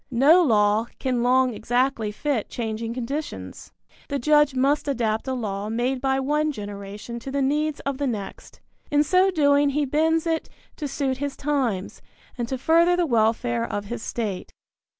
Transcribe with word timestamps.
No 0.09 0.41
law 0.41 0.87
can 0.97 1.21
long 1.21 1.53
exactly 1.53 2.11
fit 2.11 2.49
changing 2.49 2.91
conditions. 2.95 3.71
The 4.09 4.17
judge 4.17 4.55
must 4.55 4.87
adapt 4.87 5.27
a 5.27 5.35
law 5.35 5.69
made 5.69 6.01
by 6.01 6.19
one 6.19 6.51
generation 6.51 7.19
to 7.19 7.29
the 7.29 7.39
needs 7.39 7.81
of 7.81 7.99
the 7.99 8.07
next. 8.07 8.61
In 8.89 9.03
so 9.03 9.29
doing 9.29 9.69
he 9.69 9.85
bends 9.85 10.25
it 10.25 10.49
to 10.77 10.87
suit 10.87 11.17
his 11.17 11.37
times, 11.37 12.01
and 12.35 12.47
to 12.47 12.57
further 12.57 12.95
the 12.95 13.05
welfare 13.05 13.63
of 13.63 13.85
his 13.85 14.01
state. 14.01 14.51